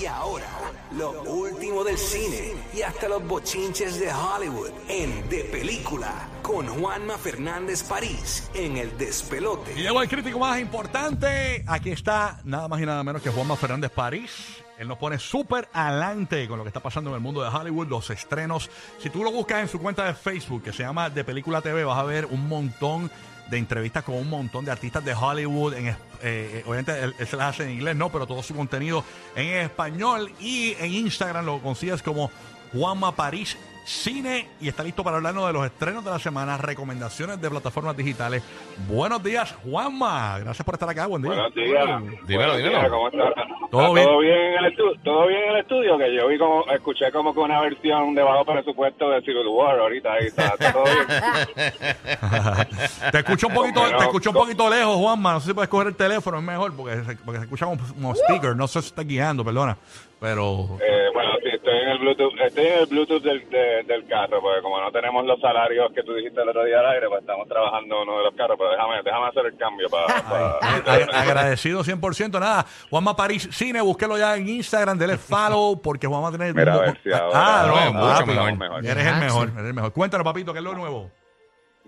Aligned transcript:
Y 0.00 0.06
ahora, 0.06 0.48
lo 0.92 1.22
último 1.24 1.84
del 1.84 1.98
cine 1.98 2.54
y 2.72 2.80
hasta 2.80 3.06
los 3.06 3.22
bochinches 3.26 4.00
de 4.00 4.10
Hollywood 4.10 4.70
en 4.88 5.28
De 5.28 5.44
Película 5.44 6.26
con 6.40 6.66
Juanma 6.66 7.18
Fernández 7.18 7.82
París 7.82 8.50
en 8.54 8.78
El 8.78 8.96
Despelote. 8.96 9.74
Y 9.76 9.82
llegó 9.82 10.00
el 10.00 10.08
crítico 10.08 10.38
más 10.38 10.58
importante. 10.58 11.62
Aquí 11.66 11.90
está 11.90 12.40
nada 12.44 12.66
más 12.66 12.80
y 12.80 12.86
nada 12.86 13.04
menos 13.04 13.20
que 13.20 13.28
Juanma 13.28 13.56
Fernández 13.56 13.90
París. 13.90 14.62
Él 14.80 14.88
nos 14.88 14.96
pone 14.96 15.18
súper 15.18 15.68
adelante 15.74 16.48
con 16.48 16.56
lo 16.56 16.64
que 16.64 16.68
está 16.68 16.80
pasando 16.80 17.10
en 17.10 17.16
el 17.16 17.20
mundo 17.20 17.42
de 17.42 17.50
Hollywood, 17.50 17.88
los 17.88 18.08
estrenos. 18.08 18.70
Si 18.98 19.10
tú 19.10 19.22
lo 19.22 19.30
buscas 19.30 19.60
en 19.60 19.68
su 19.68 19.78
cuenta 19.78 20.06
de 20.06 20.14
Facebook, 20.14 20.62
que 20.62 20.72
se 20.72 20.82
llama 20.82 21.10
De 21.10 21.22
Película 21.22 21.60
TV, 21.60 21.84
vas 21.84 21.98
a 21.98 22.02
ver 22.04 22.24
un 22.24 22.48
montón 22.48 23.10
de 23.50 23.58
entrevistas 23.58 24.04
con 24.04 24.14
un 24.14 24.30
montón 24.30 24.64
de 24.64 24.70
artistas 24.70 25.04
de 25.04 25.12
Hollywood. 25.12 25.74
En, 25.74 25.94
eh, 26.22 26.62
obviamente 26.66 26.98
él, 26.98 27.14
él 27.18 27.26
se 27.26 27.36
las 27.36 27.50
hace 27.50 27.64
en 27.64 27.72
inglés, 27.72 27.94
no, 27.94 28.10
pero 28.10 28.26
todo 28.26 28.42
su 28.42 28.54
contenido 28.54 29.04
en 29.36 29.48
español. 29.58 30.32
Y 30.40 30.72
en 30.78 30.94
Instagram 30.94 31.44
lo 31.44 31.60
consigues 31.60 32.02
como 32.02 32.30
Juanma 32.72 33.14
París 33.14 33.58
Cine. 33.90 34.46
Y 34.60 34.68
está 34.68 34.84
listo 34.84 35.02
para 35.02 35.16
hablarnos 35.16 35.48
de 35.48 35.52
los 35.52 35.66
estrenos 35.66 36.04
de 36.04 36.10
la 36.12 36.18
semana, 36.20 36.56
recomendaciones 36.56 37.40
de 37.40 37.50
plataformas 37.50 37.96
digitales. 37.96 38.40
Buenos 38.88 39.20
días, 39.22 39.52
Juanma. 39.64 40.38
Gracias 40.38 40.64
por 40.64 40.74
estar 40.76 40.88
acá. 40.88 41.06
Buen 41.08 41.22
día. 41.22 41.32
Buenos 41.32 41.52
días. 41.54 41.84
Dímelo, 42.26 42.52
Buenos 42.52 42.56
dímelo. 42.58 42.78
días, 42.78 42.88
¿Cómo 42.90 43.08
estás? 43.08 43.34
Todo 43.70 43.80
¿Está 43.82 43.92
bien. 43.94 44.06
¿Todo 44.06 44.18
bien 44.20 44.36
en 44.38 44.58
el 44.58 44.64
estudio? 44.66 44.92
¿Todo 45.02 45.26
bien 45.26 45.42
en 45.42 45.50
el 45.50 45.56
estudio? 45.60 45.98
Que 45.98 46.14
yo 46.14 46.28
vi 46.28 46.38
como, 46.38 46.64
escuché 46.70 47.10
como 47.10 47.34
que 47.34 47.40
una 47.40 47.60
versión 47.62 48.14
de 48.14 48.22
bajo 48.22 48.44
presupuesto 48.44 49.10
de 49.10 49.20
Civil 49.22 49.48
War 49.48 49.80
ahorita. 49.80 50.12
Ahí 50.12 50.26
está, 50.26 50.48
está 50.50 50.72
todo 50.72 50.84
bien. 50.84 51.06
te 53.12 53.18
escucho 53.18 53.48
un 53.48 53.54
poquito, 53.54 53.82
te 53.88 53.96
escucho 54.04 54.30
un 54.30 54.36
poquito 54.36 54.70
lejos, 54.70 54.96
Juanma. 54.96 55.32
No 55.32 55.40
sé 55.40 55.48
si 55.48 55.54
puedes 55.54 55.68
coger 55.68 55.88
el 55.88 55.96
teléfono, 55.96 56.38
es 56.38 56.44
mejor, 56.44 56.76
porque 56.76 57.02
se, 57.04 57.16
porque 57.16 57.38
se 57.38 57.44
escucha 57.44 57.66
como, 57.66 57.78
como 57.88 58.14
speaker. 58.14 58.54
No 58.56 58.68
sé 58.68 58.82
si 58.82 58.88
está 58.88 59.02
guiando, 59.02 59.44
perdona. 59.44 59.76
Pero 60.20 60.78
Eh, 60.80 61.08
bueno, 61.14 61.30
sí, 61.42 61.48
estoy 61.50 61.78
en 61.78 61.88
el 61.88 61.98
Bluetooth, 61.98 62.32
estoy 62.44 62.66
en 62.66 62.78
el 62.80 62.86
Bluetooth 62.86 63.22
del, 63.22 63.48
de- 63.86 63.92
del 63.94 64.06
carro, 64.06 64.40
porque 64.40 64.62
como 64.62 64.80
no 64.80 64.90
tenemos 64.92 65.24
los 65.24 65.40
salarios 65.40 65.90
que 65.94 66.02
tú 66.02 66.14
dijiste 66.14 66.40
el 66.42 66.48
otro 66.48 66.64
día 66.64 66.80
al 66.80 66.86
aire, 66.86 67.08
pues 67.08 67.20
estamos 67.20 67.46
trabajando 67.48 68.02
uno 68.02 68.18
de 68.18 68.24
los 68.24 68.34
carros, 68.34 68.56
pero 68.58 68.70
déjame, 68.70 69.02
déjame 69.04 69.26
hacer 69.28 69.46
el 69.46 69.56
cambio 69.56 69.88
para... 69.88 70.06
para- 70.22 71.16
a- 71.18 71.20
agradecido 71.22 71.82
100%. 71.84 72.38
Nada, 72.40 72.64
Juanma 72.90 73.14
París 73.16 73.48
Cine, 73.52 73.80
búsquelo 73.80 74.16
ya 74.18 74.36
en 74.36 74.48
Instagram, 74.48 74.98
dele 74.98 75.16
follow, 75.18 75.80
porque 75.80 76.06
Juanma 76.06 76.28
a 76.28 76.32
tener. 76.32 76.54
Mira, 76.54 76.74
a 76.74 76.78
ver 76.80 77.00
si 77.02 77.12
ahora- 77.12 77.30
ah, 77.34 77.64
no, 77.66 77.92
mucho 77.92 78.06
mucho 78.20 78.26
mejor. 78.26 78.56
mejor. 78.58 78.84
Eres 78.86 79.06
el 79.06 79.14
Ah, 79.14 79.18
mejor, 79.20 79.48
eres 79.54 79.66
el 79.66 79.74
mejor. 79.74 79.92
Cuéntanos, 79.92 80.24
papito, 80.24 80.52
¿qué 80.52 80.58
es 80.58 80.64
lo 80.64 80.74
nuevo? 80.74 81.10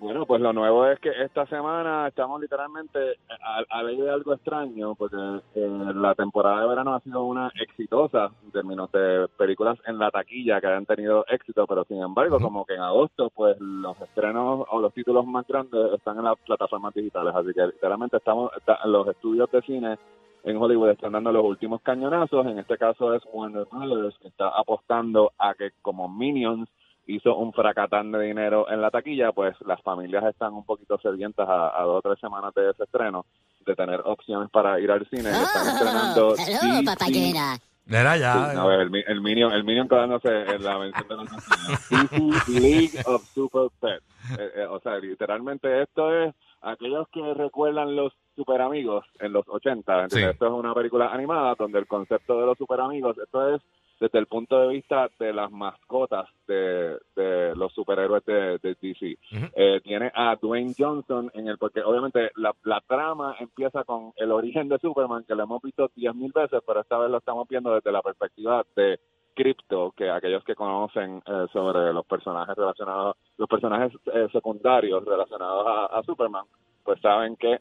Bueno, 0.02 0.26
pues 0.26 0.40
lo 0.40 0.52
nuevo 0.52 0.84
es 0.88 0.98
que 0.98 1.10
esta 1.10 1.46
semana 1.46 2.08
estamos 2.08 2.40
literalmente 2.40 2.98
a, 3.40 3.62
a 3.70 3.82
ley 3.84 3.96
de 4.00 4.10
algo 4.10 4.34
extraño, 4.34 4.96
porque 4.96 5.14
eh, 5.54 5.92
la 5.94 6.16
temporada 6.16 6.62
de 6.62 6.66
verano 6.66 6.96
ha 6.96 7.00
sido 7.02 7.22
una 7.22 7.52
exitosa 7.54 8.32
en 8.42 8.50
términos 8.50 8.90
de 8.90 9.28
películas 9.38 9.78
en 9.86 9.98
la 9.98 10.10
taquilla 10.10 10.60
que 10.60 10.66
hayan 10.66 10.86
tenido 10.86 11.24
éxito, 11.28 11.68
pero 11.68 11.84
sin 11.84 12.02
embargo, 12.02 12.40
como 12.40 12.64
que 12.64 12.74
en 12.74 12.80
agosto, 12.80 13.30
pues 13.30 13.56
los 13.60 13.96
estrenos 14.00 14.66
o 14.68 14.80
los 14.80 14.92
títulos 14.92 15.24
más 15.24 15.46
grandes 15.46 15.92
están 15.92 16.18
en 16.18 16.24
las 16.24 16.38
plataformas 16.40 16.92
digitales, 16.94 17.32
así 17.32 17.54
que 17.54 17.64
literalmente 17.64 18.16
estamos, 18.16 18.50
los 18.86 19.06
estudios 19.06 19.48
de 19.52 19.62
cine 19.62 19.98
en 20.42 20.56
Hollywood 20.56 20.90
están 20.90 21.12
dando 21.12 21.30
los 21.30 21.44
últimos 21.44 21.80
cañonazos, 21.80 22.44
en 22.46 22.58
este 22.58 22.76
caso 22.76 23.14
es 23.14 23.22
Warner 23.32 23.68
Brothers, 23.70 24.18
que 24.18 24.26
está 24.26 24.48
apostando 24.48 25.30
a 25.38 25.54
que 25.54 25.70
como 25.80 26.08
Minions 26.08 26.68
hizo 27.06 27.36
un 27.36 27.52
fracatán 27.52 28.12
de 28.12 28.20
dinero 28.20 28.70
en 28.70 28.80
la 28.80 28.90
taquilla, 28.90 29.32
pues 29.32 29.54
las 29.66 29.80
familias 29.82 30.24
están 30.24 30.54
un 30.54 30.64
poquito 30.64 30.98
sedientas 30.98 31.48
a, 31.48 31.80
a 31.80 31.82
dos 31.84 31.98
o 31.98 32.02
tres 32.08 32.20
semanas 32.20 32.54
de 32.54 32.70
ese 32.70 32.84
estreno, 32.84 33.26
de 33.66 33.74
tener 33.74 34.00
opciones 34.04 34.48
para 34.50 34.78
ir 34.80 34.90
al 34.90 35.06
cine. 35.08 35.30
y 35.30 35.42
están 35.42 35.66
estrenando 35.68 36.34
hello, 36.36 36.74
DC 36.76 36.82
papayera. 36.84 37.56
Era 37.90 38.14
Sí, 38.14 38.20
ya. 38.20 38.50
a 38.62 38.66
ver, 38.66 38.80
el, 38.80 38.90
mi- 38.90 39.02
el 39.06 39.20
Minion, 39.20 39.52
el 39.52 39.64
Minion 39.64 39.88
quedándose 39.88 40.28
en 40.28 40.62
la 40.62 40.78
mención 40.78 41.08
de 41.08 41.16
los 41.16 42.48
League 42.48 42.98
of 43.06 43.24
Super 43.34 43.68
Pets. 43.80 44.04
Eh, 44.38 44.50
eh, 44.62 44.66
o 44.70 44.78
sea, 44.80 44.98
literalmente 44.98 45.82
esto 45.82 46.14
es 46.14 46.32
aquellos 46.60 47.08
que 47.08 47.34
recuerdan 47.34 47.96
los 47.96 48.12
super 48.36 48.60
amigos 48.60 49.04
en 49.18 49.32
los 49.32 49.44
80. 49.48 50.02
¿entiendes? 50.04 50.26
Sí. 50.28 50.32
Esto 50.32 50.46
es 50.46 50.52
una 50.52 50.72
película 50.74 51.08
animada 51.12 51.54
donde 51.58 51.80
el 51.80 51.86
concepto 51.88 52.38
de 52.40 52.46
los 52.46 52.56
super 52.56 52.80
amigos, 52.80 53.16
esto 53.18 53.54
es 53.56 53.60
desde 54.02 54.18
el 54.18 54.26
punto 54.26 54.58
de 54.58 54.66
vista 54.66 55.08
de 55.20 55.32
las 55.32 55.52
mascotas 55.52 56.28
de, 56.48 56.98
de 57.14 57.54
los 57.54 57.72
superhéroes 57.72 58.24
de, 58.24 58.58
de 58.58 58.76
DC. 58.82 59.16
Eh, 59.54 59.80
tiene 59.84 60.10
a 60.12 60.34
Dwayne 60.34 60.74
Johnson 60.76 61.30
en 61.34 61.46
el, 61.46 61.56
porque 61.56 61.82
obviamente 61.84 62.32
la, 62.34 62.52
la 62.64 62.80
trama 62.80 63.36
empieza 63.38 63.84
con 63.84 64.12
el 64.16 64.32
origen 64.32 64.68
de 64.68 64.80
Superman, 64.80 65.22
que 65.22 65.36
lo 65.36 65.44
hemos 65.44 65.62
visto 65.62 65.88
diez 65.94 66.12
mil 66.16 66.32
veces, 66.32 66.60
pero 66.66 66.80
esta 66.80 66.98
vez 66.98 67.12
lo 67.12 67.18
estamos 67.18 67.46
viendo 67.46 67.72
desde 67.72 67.92
la 67.92 68.02
perspectiva 68.02 68.64
de 68.74 68.98
Crypto, 69.36 69.92
que 69.96 70.10
aquellos 70.10 70.42
que 70.42 70.56
conocen 70.56 71.22
eh, 71.24 71.46
sobre 71.52 71.92
los 71.92 72.04
personajes 72.04 72.56
relacionados, 72.56 73.16
los 73.38 73.48
personajes 73.48 73.92
eh, 74.12 74.26
secundarios 74.32 75.04
relacionados 75.04 75.64
a, 75.64 75.96
a 75.96 76.02
Superman, 76.02 76.44
pues 76.82 77.00
saben 77.00 77.36
que 77.36 77.60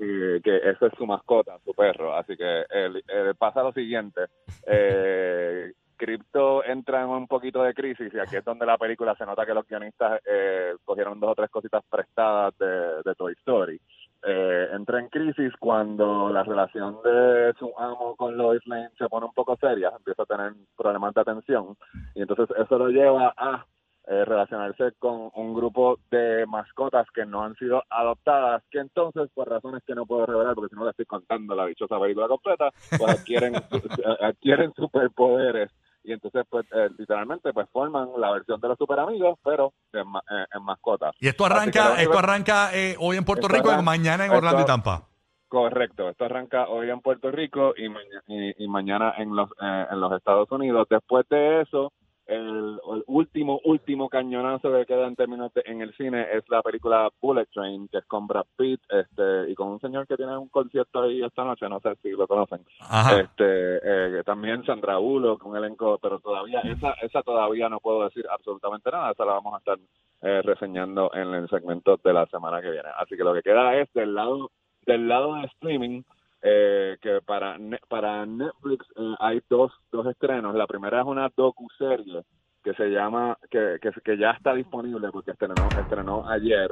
eh, 0.00 0.40
que 0.42 0.56
esa 0.56 0.86
es 0.86 0.92
su 0.96 1.06
mascota, 1.06 1.58
su 1.64 1.72
perro. 1.74 2.14
Así 2.16 2.36
que 2.36 2.64
el- 2.70 3.02
el- 3.06 3.34
pasa 3.36 3.62
lo 3.62 3.72
siguiente. 3.72 4.22
Eh, 4.66 5.72
Crypto 6.00 6.64
entra 6.64 7.02
en 7.02 7.10
un 7.10 7.26
poquito 7.28 7.62
de 7.62 7.74
crisis 7.74 8.10
y 8.14 8.18
aquí 8.18 8.36
es 8.36 8.44
donde 8.44 8.64
la 8.64 8.78
película 8.78 9.14
se 9.16 9.26
nota 9.26 9.44
que 9.44 9.52
los 9.52 9.66
guionistas 9.68 10.22
eh, 10.24 10.72
cogieron 10.86 11.20
dos 11.20 11.32
o 11.32 11.34
tres 11.34 11.50
cositas 11.50 11.84
prestadas 11.90 12.56
de, 12.58 13.02
de 13.04 13.14
Toy 13.16 13.34
Story. 13.34 13.78
Eh, 14.22 14.68
entra 14.72 14.98
en 14.98 15.08
crisis 15.08 15.52
cuando 15.58 16.30
la 16.30 16.42
relación 16.42 16.96
de 17.04 17.52
su 17.58 17.70
amo 17.78 18.16
con 18.16 18.34
Lois 18.36 18.66
Lane 18.66 18.88
se 18.96 19.08
pone 19.10 19.26
un 19.26 19.34
poco 19.34 19.56
seria, 19.56 19.92
empieza 19.94 20.22
a 20.22 20.26
tener 20.26 20.52
problemas 20.74 21.12
de 21.14 21.20
atención 21.20 21.76
y 22.14 22.22
entonces 22.22 22.48
eso 22.56 22.78
lo 22.78 22.88
lleva 22.88 23.34
a 23.36 23.66
eh, 24.12 24.24
relacionarse 24.24 24.92
con 24.98 25.30
un 25.34 25.54
grupo 25.54 25.98
de 26.10 26.44
mascotas 26.46 27.06
que 27.14 27.24
no 27.24 27.44
han 27.44 27.54
sido 27.54 27.82
adoptadas, 27.88 28.62
que 28.70 28.80
entonces, 28.80 29.30
por 29.32 29.48
razones 29.48 29.82
que 29.86 29.94
no 29.94 30.04
puedo 30.04 30.26
revelar, 30.26 30.54
porque 30.56 30.70
si 30.70 30.76
no 30.76 30.84
le 30.84 30.90
estoy 30.90 31.06
contando 31.06 31.54
la 31.54 31.66
dichosa 31.66 31.98
película 32.00 32.26
completa, 32.26 32.70
pues 32.98 33.08
adquieren, 33.20 33.54
adquieren 34.20 34.72
superpoderes. 34.74 35.70
Y 36.02 36.12
entonces, 36.12 36.44
pues, 36.48 36.66
eh, 36.72 36.88
literalmente, 36.98 37.52
pues 37.52 37.68
forman 37.70 38.08
la 38.18 38.32
versión 38.32 38.58
de 38.60 38.68
los 38.68 38.78
super 38.78 38.98
amigos, 38.98 39.38
pero 39.44 39.72
en, 39.92 40.08
ma- 40.08 40.22
eh, 40.30 40.46
en 40.54 40.62
mascotas. 40.64 41.14
Y 41.20 41.28
esto 41.28 41.44
arranca, 41.44 42.00
esto 42.00 42.18
arranca 42.18 42.74
eh, 42.74 42.96
hoy 42.98 43.16
en 43.18 43.24
Puerto 43.24 43.48
Rico 43.48 43.70
y 43.78 43.82
mañana 43.82 44.24
en 44.24 44.32
esto- 44.32 44.38
Orlando 44.38 44.62
y 44.62 44.64
Tampa. 44.66 45.02
Correcto, 45.46 46.08
esto 46.08 46.24
arranca 46.24 46.68
hoy 46.68 46.88
en 46.90 47.00
Puerto 47.00 47.30
Rico 47.30 47.74
y, 47.76 47.88
maña- 47.88 48.22
y, 48.28 48.64
y 48.64 48.68
mañana 48.68 49.14
en 49.18 49.34
los 49.34 49.50
eh, 49.60 49.86
en 49.90 50.00
los 50.00 50.12
Estados 50.12 50.50
Unidos. 50.52 50.86
Después 50.88 51.28
de 51.28 51.62
eso, 51.62 51.92
el, 52.30 52.80
el 52.92 53.04
último 53.06 53.60
último 53.64 54.08
cañonazo 54.08 54.72
que 54.72 54.86
queda 54.86 55.06
en 55.06 55.16
términos 55.16 55.52
de- 55.54 55.62
en 55.66 55.80
el 55.82 55.92
cine 55.94 56.26
es 56.32 56.48
la 56.48 56.62
película 56.62 57.10
Bullet 57.20 57.46
Train, 57.52 57.88
que 57.88 57.98
es 57.98 58.06
con 58.06 58.26
Brad 58.26 58.46
Pitt 58.56 58.80
este, 58.88 59.50
y 59.50 59.54
con 59.54 59.68
un 59.68 59.80
señor 59.80 60.06
que 60.06 60.16
tiene 60.16 60.36
un 60.36 60.48
concierto 60.48 61.02
ahí 61.02 61.22
esta 61.22 61.44
noche, 61.44 61.68
no 61.68 61.80
sé 61.80 61.94
si 62.02 62.10
lo 62.10 62.26
conocen. 62.26 62.64
Ajá. 62.80 63.20
Este, 63.20 63.40
eh, 63.82 64.22
también 64.24 64.64
Sandra 64.64 64.96
Bullock, 64.98 65.42
con 65.42 65.56
elenco, 65.56 65.98
pero 66.00 66.20
todavía 66.20 66.60
esa 66.60 66.92
esa 67.02 67.22
todavía 67.22 67.68
no 67.68 67.80
puedo 67.80 68.04
decir 68.04 68.24
absolutamente 68.30 68.90
nada, 68.90 69.10
esa 69.12 69.24
la 69.24 69.32
vamos 69.34 69.54
a 69.54 69.58
estar 69.58 69.78
eh, 70.22 70.42
reseñando 70.42 71.10
en 71.14 71.34
el 71.34 71.48
segmento 71.48 71.98
de 72.02 72.12
la 72.12 72.26
semana 72.26 72.60
que 72.62 72.70
viene. 72.70 72.88
Así 72.96 73.16
que 73.16 73.24
lo 73.24 73.34
que 73.34 73.42
queda 73.42 73.74
es 73.76 73.92
del 73.92 74.14
lado 74.14 74.50
del 74.86 75.08
lado 75.08 75.34
de 75.34 75.46
streaming 75.46 76.02
eh, 76.42 76.96
que 77.00 77.20
para 77.22 77.58
para 77.88 78.24
Netflix 78.26 78.86
eh, 78.96 79.14
hay 79.18 79.42
dos 79.48 79.72
dos 79.92 80.06
estrenos. 80.06 80.54
La 80.54 80.66
primera 80.66 81.00
es 81.00 81.06
una 81.06 81.30
docuserie 81.36 82.24
que 82.62 82.74
se 82.74 82.88
llama 82.90 83.36
que, 83.50 83.78
que, 83.80 83.90
que 84.04 84.18
ya 84.18 84.30
está 84.32 84.54
disponible 84.54 85.08
porque 85.12 85.30
estrenó 85.32 85.54
estrenó 85.78 86.28
ayer. 86.28 86.70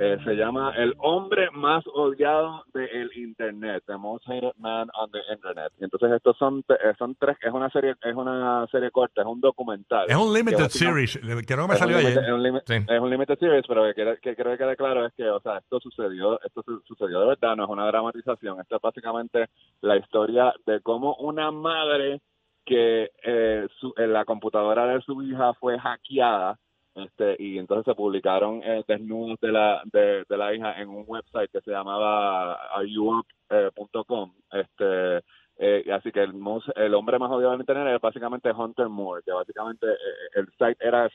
Eh, 0.00 0.16
se 0.24 0.34
llama 0.34 0.72
El 0.76 0.94
hombre 0.98 1.50
más 1.50 1.82
odiado 1.92 2.62
del 2.72 3.10
internet, 3.16 3.82
The 3.84 3.96
Most 3.96 4.28
Hated 4.28 4.52
Man 4.56 4.88
on 4.94 5.10
the 5.10 5.18
Internet. 5.32 5.72
Y 5.80 5.84
entonces 5.84 6.12
estos 6.12 6.36
son 6.38 6.64
son 6.96 7.16
tres, 7.16 7.36
es 7.42 7.52
una 7.52 7.68
serie 7.70 7.96
es 8.02 8.14
una 8.14 8.64
serie 8.70 8.92
corta, 8.92 9.22
es 9.22 9.26
un 9.26 9.40
documental. 9.40 10.06
Es 10.08 10.14
un 10.16 10.32
limited 10.32 10.68
series. 10.68 11.18
Creo 11.18 11.42
que 11.42 11.56
me 11.66 11.72
es 11.74 11.78
salió 11.80 11.96
ayer. 11.96 12.10
limited- 12.12 12.28
Es 12.28 12.32
un, 12.32 12.42
limi- 12.44 12.62
Sí. 12.64 12.74
es 12.94 13.00
un 13.00 13.10
limited 13.10 13.38
series, 13.40 13.64
pero 13.66 13.92
que, 13.92 14.18
que 14.22 14.36
creo 14.36 14.52
que 14.52 14.58
quede 14.58 14.76
claro 14.76 15.04
es 15.04 15.12
que, 15.14 15.28
o 15.28 15.40
sea, 15.40 15.58
esto 15.58 15.80
sucedió, 15.80 16.40
esto 16.42 16.62
su- 16.62 16.80
sucedió 16.86 17.18
de 17.20 17.26
verdad, 17.26 17.56
no 17.56 17.64
es 17.64 17.70
una 17.70 17.86
dramatización. 17.88 18.60
Esto 18.60 18.76
es 18.76 18.82
básicamente 18.82 19.46
la 19.80 19.96
historia 19.96 20.54
de 20.64 20.80
cómo 20.80 21.16
una 21.16 21.50
madre 21.50 22.20
que 22.68 23.10
eh, 23.24 23.66
su- 23.80 23.94
eh, 23.96 24.06
la 24.06 24.24
computadora 24.26 24.86
de 24.86 25.00
su 25.02 25.22
hija 25.22 25.54
fue 25.54 25.78
hackeada 25.78 26.58
este 26.94 27.36
y 27.38 27.58
entonces 27.58 27.84
se 27.86 27.94
publicaron 27.96 28.60
eh, 28.64 28.84
desnudos 28.88 29.38
de 29.40 29.52
la 29.52 29.82
de, 29.86 30.24
de 30.28 30.36
la 30.36 30.54
hija 30.54 30.80
en 30.80 30.88
un 30.90 31.04
website 31.06 31.50
que 31.52 31.60
se 31.62 31.70
llamaba 31.70 32.54
areyouup.com 32.76 34.32
este 34.52 35.22
eh, 35.60 35.84
así 35.92 36.12
que 36.12 36.22
el, 36.22 36.34
el 36.76 36.94
hombre 36.94 37.18
más 37.18 37.30
odiado 37.30 37.52
del 37.52 37.60
internet 37.60 37.94
es 37.96 38.00
básicamente 38.00 38.52
Hunter 38.52 38.88
Moore 38.88 39.22
que 39.24 39.32
básicamente 39.32 39.86
el 40.34 40.46
site 40.58 40.76
era 40.80 41.08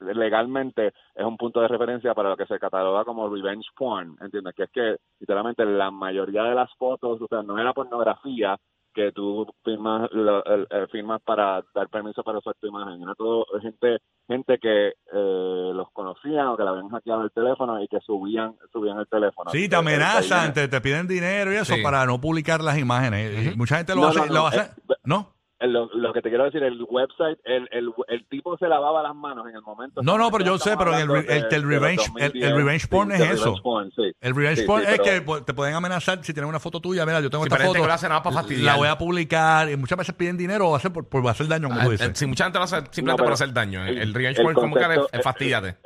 legalmente 0.00 0.92
es 1.14 1.24
un 1.24 1.36
punto 1.36 1.60
de 1.60 1.68
referencia 1.68 2.14
para 2.14 2.30
lo 2.30 2.36
que 2.36 2.46
se 2.46 2.58
cataloga 2.58 3.04
como 3.04 3.28
revenge 3.28 3.68
porn, 3.76 4.16
¿entiendes? 4.20 4.54
Que 4.54 4.64
es 4.64 4.70
que 4.70 4.96
literalmente 5.20 5.64
la 5.64 5.90
mayoría 5.90 6.44
de 6.44 6.54
las 6.54 6.72
fotos, 6.76 7.20
o 7.20 7.26
sea, 7.26 7.42
no 7.42 7.58
era 7.58 7.72
pornografía, 7.72 8.56
que 8.98 9.12
tú 9.12 9.46
firmas 9.64 10.10
el- 10.12 10.88
firmas 10.90 11.20
para 11.22 11.62
dar 11.74 11.88
permiso 11.88 12.22
para 12.24 12.38
usar 12.38 12.54
tu 12.60 12.66
imagen. 12.66 13.00
Era 13.02 13.14
todo 13.14 13.46
gente 13.62 13.98
gente 14.26 14.58
que 14.58 14.88
eh, 14.88 15.70
los 15.74 15.90
conocían 15.92 16.48
o 16.48 16.56
que 16.56 16.62
le 16.64 16.68
habían 16.70 16.88
hackeado 16.88 17.22
el 17.22 17.30
teléfono 17.30 17.80
y 17.82 17.86
que 17.88 18.00
subían 18.00 18.56
subían 18.72 18.98
el 18.98 19.06
teléfono. 19.06 19.50
Sí, 19.52 19.68
te 19.68 19.76
amenazan, 19.76 20.52
te, 20.52 20.66
te 20.68 20.80
piden 20.80 21.06
dinero 21.06 21.52
y 21.52 21.56
eso 21.56 21.74
Sí. 21.76 21.82
para 21.82 22.04
no 22.06 22.20
publicar 22.20 22.60
las 22.62 22.76
imágenes. 22.78 23.56
Mucha 23.56 23.76
gente 23.76 23.94
lo 23.94 24.00
No, 24.02 24.08
hace. 24.08 24.18
no, 24.18 24.26
no, 24.26 24.32
lo 24.34 24.46
hace 24.48 24.60
eh, 24.60 24.94
¿No? 25.04 25.28
Lo, 25.60 25.90
lo 25.92 26.12
que 26.12 26.22
te 26.22 26.28
quiero 26.28 26.44
decir, 26.44 26.62
el 26.62 26.80
website, 26.88 27.38
el, 27.44 27.68
el, 27.72 27.92
el 28.06 28.26
tipo 28.28 28.56
se 28.58 28.68
lavaba 28.68 29.02
las 29.02 29.14
manos 29.16 29.44
en 29.48 29.56
el 29.56 29.62
momento. 29.62 30.00
No, 30.04 30.16
no, 30.16 30.30
pero 30.30 30.44
yo 30.44 30.58
sé, 30.58 30.76
pero 30.76 30.96
en 30.96 31.10
el, 31.10 31.16
el, 31.28 31.46
el 31.50 31.62
revenge, 31.68 32.04
el, 32.16 32.22
el 32.26 32.32
2010, 32.32 32.52
revenge 32.54 32.86
porn 32.88 33.10
sí, 33.10 33.14
es 33.22 33.30
eso. 33.30 33.44
revenge 33.46 33.62
porn, 33.62 33.90
sí. 33.96 34.12
El 34.20 34.34
revenge 34.36 34.60
Sí, 34.60 34.66
porn 34.68 34.82
sí, 34.84 34.88
es 34.92 34.98
pero- 35.00 35.04
que 35.04 35.22
pues, 35.22 35.44
te 35.44 35.54
pueden 35.54 35.74
amenazar 35.74 36.22
si 36.24 36.32
tienen 36.32 36.48
una 36.48 36.60
foto 36.60 36.80
tuya. 36.80 37.04
Mira, 37.04 37.20
yo 37.20 37.28
tengo 37.28 37.42
Sí, 37.44 37.48
esta 37.52 37.64
foto. 37.66 38.08
nada 38.08 38.22
para 38.22 38.34
fastidiar. 38.36 38.64
La 38.64 38.76
voy 38.76 38.88
a 38.88 38.96
publicar. 38.96 39.68
Y 39.68 39.76
muchas 39.76 39.98
veces 39.98 40.14
piden 40.14 40.36
dinero 40.36 40.68
o 40.68 40.76
hacer 40.76 40.92
por, 40.92 41.08
por 41.08 41.26
hacer 41.28 41.48
daño, 41.48 41.66
como 41.68 41.80
tú 41.80 41.88
Ah, 41.88 41.90
dices. 41.90 42.08
eh, 42.08 42.12
Si 42.14 42.26
mucha 42.26 42.44
gente 42.44 42.58
lo 42.58 42.64
hace 42.64 42.76
simplemente 42.76 43.02
No, 43.10 43.16
pero 43.16 43.24
por 43.26 43.32
hacer 43.32 43.52
daño. 43.52 43.84
El, 43.84 43.98
el 43.98 44.14
revenge 44.14 44.38
el 44.40 44.44
porn 44.44 44.54
como 44.54 44.76
que 44.76 44.84
es, 44.84 45.00
es 45.12 45.22
fastidiate. 45.24 45.76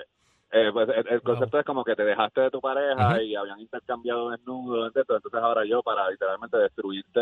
Eh, 0.54 0.70
pues 0.70 0.86
el, 0.90 1.08
el 1.08 1.22
concepto 1.22 1.58
es 1.58 1.64
como 1.64 1.82
que 1.82 1.96
te 1.96 2.04
dejaste 2.04 2.42
de 2.42 2.50
tu 2.50 2.60
pareja 2.60 3.22
y 3.22 3.34
habían 3.34 3.58
intercambiado 3.58 4.28
desnudos, 4.28 4.88
etcétera. 4.88 5.16
entonces 5.16 5.40
ahora 5.40 5.64
yo 5.64 5.82
para 5.82 6.10
literalmente 6.10 6.58
destruirte 6.58 7.20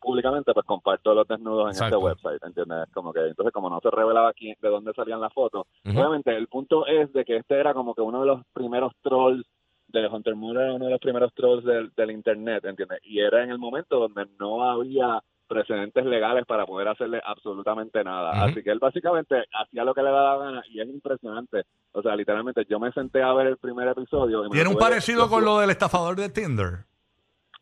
públicamente, 0.00 0.54
pues 0.54 0.64
comparto 0.64 1.14
los 1.14 1.28
desnudos 1.28 1.64
en 1.64 1.72
Exacto. 1.72 1.96
este 1.96 2.06
website, 2.06 2.42
¿entiendes? 2.42 2.88
Como 2.94 3.12
que 3.12 3.20
entonces 3.26 3.52
como 3.52 3.68
no 3.68 3.78
se 3.80 3.90
revelaba 3.90 4.32
quién, 4.32 4.56
de 4.62 4.68
dónde 4.70 4.94
salían 4.94 5.20
las 5.20 5.34
fotos, 5.34 5.66
obviamente 5.84 6.34
el 6.34 6.48
punto 6.48 6.86
es 6.86 7.12
de 7.12 7.26
que 7.26 7.36
este 7.36 7.60
era 7.60 7.74
como 7.74 7.94
que 7.94 8.00
uno 8.00 8.20
de 8.20 8.26
los 8.26 8.40
primeros 8.54 8.94
trolls 9.02 9.44
de 9.88 10.06
Hunter 10.06 10.34
Moore 10.34 10.62
era 10.62 10.72
uno 10.72 10.86
de 10.86 10.92
los 10.92 11.00
primeros 11.00 11.34
trolls 11.34 11.64
del, 11.64 11.92
del 11.94 12.10
internet, 12.10 12.64
¿entiendes? 12.64 13.00
Y 13.02 13.20
era 13.20 13.44
en 13.44 13.50
el 13.50 13.58
momento 13.58 13.98
donde 13.98 14.26
no 14.40 14.64
había 14.64 15.22
precedentes 15.52 16.04
legales 16.04 16.44
para 16.46 16.64
poder 16.66 16.88
hacerle 16.88 17.20
absolutamente 17.24 18.02
nada. 18.04 18.30
Así 18.44 18.62
que 18.62 18.70
él 18.70 18.78
básicamente 18.78 19.44
hacía 19.52 19.84
lo 19.84 19.94
que 19.94 20.02
le 20.02 20.10
daba 20.10 20.36
la 20.38 20.44
gana 20.44 20.62
y 20.70 20.80
es 20.80 20.88
impresionante. 20.88 21.64
O 21.92 22.02
sea, 22.02 22.16
literalmente 22.16 22.64
yo 22.68 22.80
me 22.80 22.90
senté 22.92 23.22
a 23.22 23.32
ver 23.34 23.46
el 23.48 23.56
primer 23.58 23.88
episodio. 23.88 24.40
Y 24.46 24.48
me 24.48 24.54
Tiene 24.54 24.70
un 24.70 24.76
parecido 24.78 25.28
con 25.28 25.44
lo 25.44 25.58
del 25.58 25.70
estafador 25.70 26.16
de 26.16 26.28
Tinder. 26.30 26.84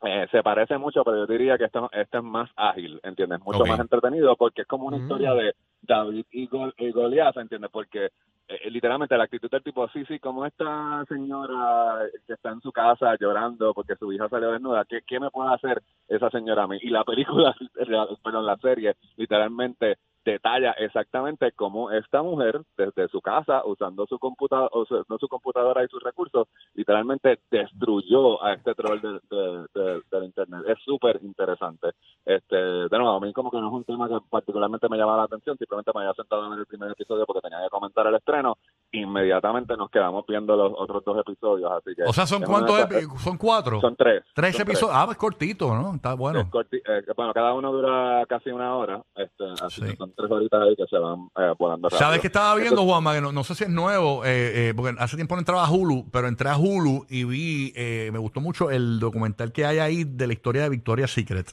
eh, 0.02 0.26
se 0.31 0.42
parece 0.42 0.78
mucho, 0.78 1.04
pero 1.04 1.19
yo 1.19 1.26
diría 1.26 1.58
que 1.58 1.64
este, 1.64 1.78
este 1.92 2.19
es 2.19 2.25
más 2.25 2.48
ágil, 2.56 2.98
¿entiendes? 3.02 3.40
Mucho 3.44 3.66
más 3.66 3.78
entretenido 3.81 4.34
porque 4.37 4.62
es 4.62 4.66
como 4.69 4.87
una 4.87 4.96
Mm. 4.96 5.02
historia 5.02 5.34
de 5.34 5.54
David 5.82 6.25
y, 6.31 6.46
Gol 6.46 6.72
y 6.78 6.90
Goliat, 6.90 7.37
¿entiendes? 7.37 7.70
Porque 7.70 8.08
eh, 8.50 8.70
literalmente 8.70 9.17
la 9.17 9.25
actitud 9.25 9.49
del 9.49 9.62
tipo, 9.62 9.88
sí, 9.91 10.05
sí, 10.06 10.19
como 10.19 10.44
esta 10.44 11.05
señora 11.08 12.00
que 12.26 12.32
está 12.32 12.50
en 12.50 12.61
su 12.61 12.73
casa 12.73 13.17
llorando 13.19 13.73
porque 13.73 13.94
su 13.94 14.12
hija 14.12 14.29
salió 14.29 14.50
desnuda, 14.50 14.85
¿qué, 14.87 15.02
qué 15.06 15.20
me 15.20 15.31
puede 15.31 15.55
hacer 15.55 15.81
esa 16.08 16.31
señora 16.31 16.64
a 16.64 16.67
mí? 16.67 16.76
Y 16.82 16.91
la 16.91 17.05
película, 17.05 17.55
pero 18.25 18.43
la 18.43 18.56
serie, 18.56 18.97
literalmente 19.17 19.99
detalla 20.25 20.72
exactamente 20.72 21.52
cómo 21.52 21.90
esta 21.90 22.22
mujer 22.22 22.61
desde 22.76 23.08
su 23.08 23.20
casa 23.20 23.62
usando 23.64 24.06
su 24.06 24.19
computadora 24.19 24.70
usando 24.72 25.19
su 25.19 25.28
computadora 25.28 25.84
y 25.84 25.88
sus 25.88 26.02
recursos 26.02 26.49
literalmente 26.75 27.38
destruyó 27.50 28.43
a 28.43 28.55
este 28.55 28.75
troll 28.75 29.00
de- 29.00 29.20
de- 29.31 29.67
de- 29.75 30.02
del 30.11 30.25
internet. 30.25 30.62
Es 30.69 30.78
súper 30.84 31.20
interesante. 31.22 31.90
Este 32.25 32.56
de 32.56 32.99
nuevo 32.99 33.12
a 33.17 33.20
mí 33.20 33.32
como 33.32 33.50
que 33.50 33.58
no 33.58 33.69
es 33.69 33.72
un 33.72 33.84
tema 33.84 34.08
que 34.08 34.19
particularmente 34.28 34.88
me 34.88 34.99
llama 34.99 35.17
la 35.17 35.22
atención 35.25 35.56
simplemente 35.56 35.90
me 35.94 36.00
había 36.02 36.14
sentado 36.14 36.49
ver 36.50 36.58
el 36.58 36.66
primer 36.66 36.90
episodio 36.90 37.25
porque 37.26 37.40
tenía 37.43 37.62
que 37.62 37.70
comentar 37.70 38.06
el 38.06 38.14
estreno 38.14 38.58
inmediatamente 38.92 39.76
nos 39.76 39.88
quedamos 39.90 40.25
viendo 40.26 40.56
los 40.56 40.72
otros 40.76 41.04
dos 41.04 41.19
episodios 41.19 41.70
así 41.72 41.94
que 41.94 42.02
O 42.02 42.12
sea, 42.12 42.26
¿son 42.26 42.42
es 42.42 42.48
cuántos? 42.48 42.76
una 42.76 42.87
de 42.87 43.06
epi- 43.06 43.19
Son 43.19 43.37
cuatro. 43.38 43.81
son 43.81 43.94
tres 43.96 44.25
Tres 44.34 44.52
son 44.56 44.62
episodios. 44.62 44.96
Ah, 44.96 45.06
pues 45.06 45.16
cortito, 45.16 45.75
¿no? 45.75 45.94
Está 45.94 46.14
bueno. 46.14 46.40
es 46.40 46.46
corti- 46.46 46.82
eh, 46.84 47.02
bueno, 47.16 47.32
cada 47.32 47.54
uno 47.54 47.70
dura 47.72 48.25
casi 48.28 48.50
una 48.50 48.75
hora, 48.76 49.00
este, 49.14 49.44
así 49.64 49.81
Sí. 49.82 49.90
que 49.90 49.96
son 49.96 50.12
tres 50.16 50.31
horitas 50.31 50.60
ahí 50.62 50.75
que 50.76 50.87
se 50.90 50.98
van 50.98 51.28
eh, 51.38 51.54
volando 51.58 51.88
rápido. 51.88 51.98
¿Sabes 51.98 52.20
qué 52.20 52.26
estaba 52.26 52.54
viendo, 52.56 52.82
Juanma? 52.84 53.14
Que 53.14 53.20
no, 53.20 53.31
no 53.32 53.44
sé 53.44 53.54
si 53.54 53.64
es 53.64 53.70
nuevo, 53.70 54.25
eh, 54.25 54.70
eh, 54.70 54.75
porque 54.75 54.96
hace 54.98 55.16
tiempo 55.16 55.37
no 55.37 55.40
entraba 55.40 55.64
a 55.64 55.70
Hulu, 55.70 56.10
pero 56.10 56.26
entré 56.28 56.48
a 56.48 56.56
Hulu 56.58 57.06
y 57.08 57.25
vi, 57.25 57.72
eh, 57.76 58.10
me 58.12 58.19
gustó 58.19 58.40
mucho 58.40 58.70
el 58.70 58.98
documental 58.98 59.52
que 59.52 59.64
hay 59.66 59.78
ahí 59.78 60.04
de 60.04 60.26
la 60.26 60.32
historia 60.32 60.62
de 60.62 60.69
Victoria's 60.69 61.12
Secret. 61.12 61.52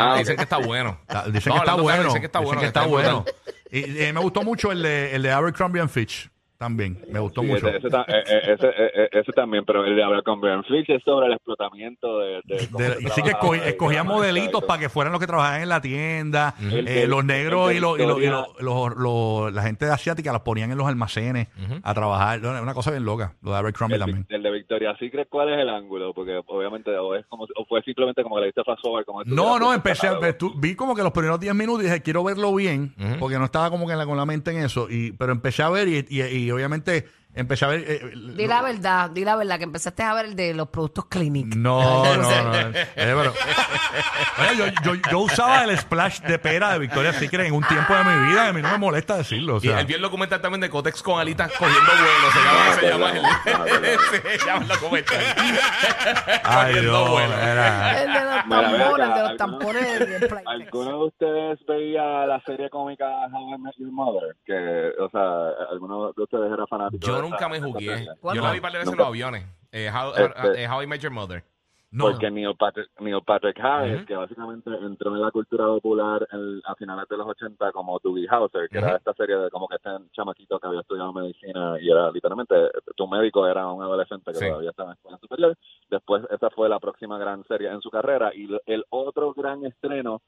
Ah, 0.00 0.12
Ah, 0.14 0.18
dicen 0.18 0.36
que 0.36 0.42
está 0.44 0.58
bueno. 0.58 0.96
Dicen 1.32 1.52
que 1.52 1.58
está 1.58 1.74
bueno. 1.74 2.04
Dicen 2.04 2.20
que 2.20 2.66
está 2.66 2.86
bueno. 2.86 3.24
Y 3.70 3.98
eh, 3.98 4.12
me 4.12 4.20
gustó 4.20 4.42
mucho 4.42 4.72
el 4.72 4.82
de, 4.82 5.14
el 5.14 5.22
de 5.22 5.30
Abercrombie 5.30 5.80
and 5.80 5.90
Fitch 5.90 6.30
también. 6.58 6.98
Me 7.10 7.20
gustó 7.20 7.40
Sí, 7.42 7.46
mucho. 7.46 7.68
Ese, 7.68 7.78
ese 7.78 7.96
eh, 7.96 8.02
eh, 8.08 8.40
ese, 8.54 8.66
eh, 8.68 9.08
ese 9.12 9.32
también, 9.32 9.64
pero 9.64 9.84
el 9.84 9.94
de 9.96 10.02
Abercrombie 10.02 10.50
Fitch 10.66 10.90
es 10.90 11.02
sobre 11.04 11.26
el 11.28 11.32
explotamiento 11.34 12.18
de... 12.18 12.40
de 12.44 12.56
De- 12.56 12.58
sí 12.58 12.68
que 13.22 13.30
trabajaba 13.30 13.30
escogí- 13.30 13.64
y 13.64 13.68
escogían 13.68 14.04
demás, 14.06 14.16
modelitos 14.18 14.64
para 14.64 14.80
que 14.80 14.88
fueran 14.88 15.12
los 15.12 15.20
que 15.20 15.26
trabajaban 15.26 15.62
en 15.62 15.68
la 15.68 15.80
tienda. 15.80 16.54
Eh, 16.60 16.82
de- 16.82 17.06
los 17.06 17.24
negros 17.24 17.68
de 17.68 17.76
y, 17.76 17.80
los, 17.80 17.98
y, 17.98 18.02
los- 18.06 18.20
y 18.20 18.26
los- 18.26 18.48
los- 18.96 19.52
la 19.52 19.62
gente 19.62 19.86
asiática 19.86 20.32
los 20.32 20.42
ponían 20.42 20.70
en 20.70 20.78
los 20.78 20.86
almacenes 20.88 21.48
a 21.82 21.94
trabajar. 21.94 22.40
Una 22.44 22.74
cosa 22.74 22.90
bien 22.90 23.04
loca. 23.04 23.34
Lo 23.42 23.52
de 23.52 23.56
Abercrombie 23.58 23.94
El, 23.94 24.00
también. 24.00 24.26
el 24.28 24.42
de 24.42 24.50
Victoria 24.50 24.96
Secret, 24.98 25.28
¿cuál 25.30 25.52
es 25.52 25.58
el 25.60 25.68
ángulo? 25.68 26.12
Porque 26.12 26.40
obviamente 26.46 26.90
o 26.98 27.14
es 27.14 27.24
como 27.26 27.44
o 27.44 27.64
fue 27.66 27.82
simplemente 27.82 28.22
como 28.22 28.34
que 28.36 28.40
le 28.40 28.46
diste 28.48 28.64
fast 28.64 28.80
forward. 28.82 29.04
Como 29.04 29.22
No, 29.24 29.58
no, 29.58 29.72
empecé, 29.72 30.08
a- 30.08 30.18
vi 30.56 30.74
como 30.74 30.94
que 30.96 31.02
los 31.02 31.12
primeros 31.12 31.38
10 31.40 31.54
minutos 31.54 31.82
y 31.82 31.86
dije, 31.86 32.02
quiero 32.02 32.24
verlo 32.24 32.54
bien, 32.54 32.94
porque 33.20 33.38
no 33.38 33.44
estaba 33.44 33.70
como 33.70 33.86
que 33.86 33.92
en 33.92 33.98
la- 33.98 34.06
con 34.06 34.16
la 34.16 34.26
mente 34.26 34.50
en 34.50 34.58
eso, 34.64 34.88
y 34.90 35.12
pero 35.12 35.32
empecé 35.32 35.62
a 35.62 35.70
ver 35.70 35.88
y, 35.88 36.04
y- 36.08 36.47
y 36.48 36.50
obviamente 36.50 37.06
empecé 37.40 37.64
a 37.64 37.68
ver... 37.68 37.84
eh, 37.86 38.12
Di 38.36 38.46
la 38.46 38.62
verdad, 38.62 39.10
di 39.10 39.24
la 39.24 39.36
verdad, 39.36 39.58
que 39.58 39.64
empezaste 39.64 40.02
a 40.02 40.14
ver 40.14 40.26
el 40.26 40.36
de 40.36 40.54
los 40.54 40.68
productos 40.68 41.06
Clinic. 41.06 41.46
No, 41.56 42.04
no, 42.04 42.16
no. 42.16 42.54
eh, 42.54 42.86
pero- 42.94 43.32
Oye, 44.38 44.56
yo, 44.82 44.94
yo, 44.94 45.00
yo 45.10 45.18
usaba 45.20 45.64
el 45.64 45.76
splash 45.78 46.20
de 46.20 46.38
pera 46.38 46.72
de 46.72 46.78
Victoria's 46.78 47.16
Secret 47.16 47.46
en 47.46 47.54
un 47.54 47.64
tiempo 47.64 47.92
de 47.94 48.04
mi 48.04 48.28
vida 48.30 48.46
y 48.46 48.48
a 48.48 48.52
mí 48.52 48.62
no 48.62 48.70
me 48.70 48.78
molesta 48.78 49.16
decirlo. 49.16 49.54
O 49.54 49.58
Y 49.58 49.60
sea, 49.62 49.80
el 49.80 50.00
documental 50.02 50.40
también 50.40 50.60
de 50.60 50.70
Cotex 50.70 51.02
con 51.02 51.18
alitas 51.20 51.50
cogiendo 51.52 51.90
vuelo. 51.90 52.30
Se 52.32 52.38
llama, 52.44 52.74
se 52.74 52.88
llama 52.88 53.10
el, 53.10 53.98
se 54.38 54.46
llama 54.46 54.62
el 54.62 54.68
documental. 54.68 55.18
ay, 56.44 56.66
Cogiendo 56.74 56.80
Dios, 56.90 57.10
vuelo. 57.10 57.34
era- 57.34 58.02
El 58.02 58.12
de 58.12 58.20
los 58.20 58.46
Mira, 58.46 58.62
tampones, 58.62 58.78
el 58.78 58.78
de 58.78 58.84
acá, 58.84 59.06
los 59.08 59.28
¿alguno- 59.30 59.36
tampones 59.36 59.98
de 59.98 60.28
Playtex. 60.28 60.46
¿Alguno 60.46 60.90
de 61.00 61.04
ustedes 61.06 61.58
veía 61.66 62.26
la 62.26 62.40
serie 62.46 62.70
cómica 62.70 63.06
How 63.32 63.54
I 63.54 63.58
Met 63.58 63.74
Your 63.78 63.92
Mother? 63.92 64.36
Que, 64.46 64.92
o 65.02 65.10
sea, 65.10 65.66
¿alguno 65.72 66.12
de 66.16 66.22
ustedes 66.22 66.52
era 66.52 66.66
fanático? 66.66 67.06
Yo 67.06 67.16
de 67.16 67.22
nunca 67.30 67.48
me 67.48 67.60
jugué. 67.60 68.06
Yo 68.34 68.40
la 68.42 68.52
vi 68.52 68.60
par 68.60 68.72
de 68.72 68.78
veces 68.78 68.92
en 68.92 68.98
los 68.98 69.06
aviones. 69.06 69.44
Eh, 69.72 69.90
how, 69.92 70.12
Este- 70.14 70.62
eh, 70.64 70.68
How 70.68 70.82
I 70.82 70.86
Met 70.86 71.00
Your 71.00 71.12
Mother. 71.12 71.44
no, 71.90 72.04
Porque 72.10 72.30
Neil 72.30 72.54
Patrick, 72.58 72.88
Neil 73.00 73.20
Patrick 73.24 73.58
Harris, 73.60 73.96
Ujú. 73.98 74.06
que 74.06 74.14
básicamente 74.16 74.70
entró 74.82 75.14
en 75.14 75.22
la 75.22 75.30
cultura 75.30 75.64
popular 75.66 76.26
en- 76.32 76.60
a 76.66 76.74
finales 76.74 77.06
de 77.08 77.16
los 77.16 77.26
80 77.26 77.72
como 77.72 77.98
Doogie 78.02 78.28
Howser, 78.30 78.68
que 78.68 78.76
era 78.78 78.96
esta 78.96 79.14
serie 79.14 79.36
de 79.36 79.50
como 79.50 79.66
que 79.68 79.76
este 79.76 79.90
chamaquito 80.12 80.58
que 80.60 80.66
había 80.66 80.80
estudiado 80.80 81.12
medicina 81.14 81.76
y 81.80 81.90
era 81.90 82.10
literalmente, 82.10 82.54
tu 82.94 83.06
médico 83.08 83.46
era 83.46 83.66
un 83.68 83.82
adolescente 83.82 84.32
que 84.32 84.38
Sí. 84.38 84.48
todavía 84.48 84.70
estaba 84.70 84.90
en 84.90 84.96
escuela 84.96 85.18
superior. 85.18 85.56
Después 85.88 86.24
esa 86.30 86.50
fue 86.50 86.68
la 86.68 86.78
próxima 86.78 87.18
gran 87.18 87.42
serie 87.44 87.70
en 87.70 87.80
su 87.80 87.90
carrera 87.90 88.32
y 88.34 88.48
el 88.66 88.84
otro 88.90 89.32
gran 89.34 89.64
estreno 89.64 90.20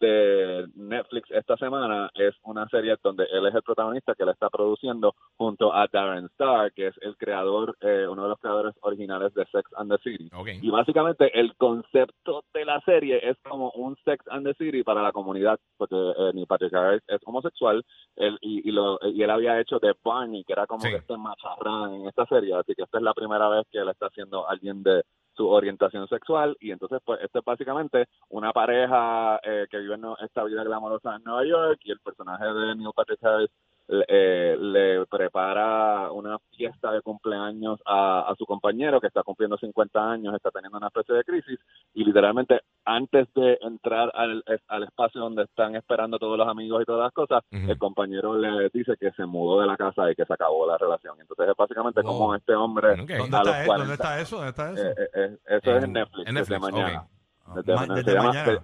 de 0.00 0.66
Netflix 0.74 1.30
esta 1.30 1.56
semana 1.56 2.10
es 2.14 2.34
una 2.44 2.68
serie 2.68 2.96
donde 3.02 3.24
él 3.32 3.46
es 3.46 3.54
el 3.54 3.62
protagonista 3.62 4.14
que 4.14 4.24
la 4.24 4.32
está 4.32 4.48
produciendo 4.50 5.14
junto 5.36 5.72
a 5.74 5.86
Darren 5.92 6.26
Star, 6.26 6.72
que 6.72 6.88
es 6.88 6.94
el 7.02 7.16
creador, 7.16 7.76
eh, 7.80 8.06
uno 8.08 8.22
de 8.24 8.28
los 8.30 8.38
creadores 8.38 8.74
originales 8.80 9.34
de 9.34 9.44
Sex 9.46 9.70
and 9.76 9.90
the 9.90 9.98
City. 10.02 10.28
Y 10.62 10.70
básicamente 10.70 11.30
el 11.38 11.54
concepto 11.56 12.44
de 12.54 12.64
la 12.64 12.80
serie 12.82 13.20
es 13.28 13.36
como 13.48 13.70
un 13.72 13.96
Sex 14.04 14.24
and 14.28 14.46
the 14.46 14.54
City 14.54 14.82
para 14.82 15.02
la 15.02 15.12
comunidad, 15.12 15.58
porque 15.76 15.96
eh, 15.96 16.30
Neil 16.34 16.46
Patrick 16.46 16.74
Harris 16.74 17.02
es 17.08 17.20
homosexual 17.24 17.84
él, 18.16 18.38
y, 18.40 18.68
y, 18.68 18.72
lo, 18.72 18.98
y 19.02 19.22
él 19.22 19.30
había 19.30 19.60
hecho 19.60 19.78
de 19.78 19.94
Barney, 20.04 20.44
que 20.44 20.52
era 20.52 20.66
como 20.66 20.80
Sí. 20.82 20.90
que 20.90 20.96
este 20.96 21.16
macharrán 21.16 21.94
en 21.94 22.08
esta 22.08 22.24
serie, 22.26 22.54
así 22.54 22.74
que 22.74 22.82
esta 22.82 22.98
es 22.98 23.04
la 23.04 23.14
primera 23.14 23.48
vez 23.48 23.66
que 23.70 23.78
él 23.78 23.88
está 23.88 24.06
haciendo 24.06 24.48
alguien 24.48 24.82
de 24.82 25.02
su 25.38 25.48
orientación 25.48 26.08
sexual 26.08 26.56
y 26.58 26.72
entonces 26.72 27.00
pues 27.04 27.20
esto 27.22 27.38
es 27.38 27.44
básicamente 27.44 28.08
una 28.28 28.52
pareja 28.52 29.38
eh, 29.44 29.66
que 29.70 29.78
vive 29.78 29.94
en 29.94 30.04
esta 30.20 30.42
vida 30.42 30.64
glamorosa 30.64 31.14
en 31.14 31.22
Nueva 31.22 31.46
York 31.46 31.80
y 31.84 31.92
el 31.92 32.00
personaje 32.00 32.44
de 32.44 32.74
Neil 32.74 32.90
Patrick 32.94 33.22
Harris 33.22 33.50
eh, 33.88 34.56
le 34.60 35.06
prepara 35.06 36.10
una 36.12 36.38
fiesta 36.56 36.92
de 36.92 37.00
cumpleaños 37.00 37.80
a, 37.86 38.20
a 38.28 38.34
su 38.36 38.44
compañero 38.44 39.00
que 39.00 39.06
está 39.06 39.22
cumpliendo 39.22 39.56
50 39.56 40.10
años, 40.10 40.34
está 40.34 40.50
teniendo 40.50 40.78
una 40.78 40.88
especie 40.88 41.14
de 41.14 41.24
crisis 41.24 41.58
y 41.94 42.04
literalmente 42.04 42.60
antes 42.84 43.26
de 43.34 43.58
entrar 43.62 44.10
al, 44.14 44.44
al 44.68 44.82
espacio 44.84 45.20
donde 45.20 45.44
están 45.44 45.74
esperando 45.76 46.18
todos 46.18 46.36
los 46.38 46.48
amigos 46.48 46.82
y 46.82 46.84
todas 46.84 47.04
las 47.04 47.12
cosas, 47.12 47.42
el 47.50 47.78
compañero 47.78 48.36
le 48.36 48.68
dice 48.72 48.96
que 48.98 49.10
se 49.12 49.24
mudó 49.26 49.60
de 49.60 49.66
la 49.66 49.76
casa 49.76 50.10
y 50.10 50.14
que 50.14 50.24
se 50.24 50.32
acabó 50.34 50.66
la 50.66 50.78
relación. 50.78 51.18
Entonces 51.20 51.48
es 51.48 51.56
básicamente 51.56 52.00
Wow. 52.02 52.12
como 52.18 52.34
este 52.34 52.54
hombre 52.54 52.92
Ok. 52.92 53.10
¿Dónde, 53.18 53.36
a 53.36 53.44
los 53.44 53.48
está, 53.48 53.62
e- 53.62 53.66
40. 53.66 53.76
¿Dónde 53.78 53.94
está 53.94 54.20
eso? 54.20 54.36
¿Dónde 54.36 54.50
está 54.50 54.72
eso? 54.72 54.86
eh, 54.86 54.94
eh, 54.98 55.08
eh, 55.14 55.38
eso 55.62 55.70
es 55.70 55.78
En- 55.78 55.84
en 55.84 55.92
Netflix, 55.94 56.28
en 56.28 56.34
desde 56.34 56.54
Netflix, 56.54 56.60
mañana. 56.72 57.06
Desde 57.54 57.74
Ma- 57.74 57.80
mañana. 57.80 57.94
desde 57.96 58.10
se 58.10 58.16
llama, 58.16 58.28
mañana. 58.28 58.62